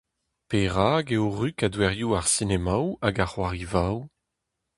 [0.49, 3.99] Perak eo ruz kadorioù ar sinemaoù hag ar c'hoarivaoù?